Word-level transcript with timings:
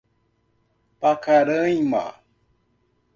Pacaraima 0.99 2.05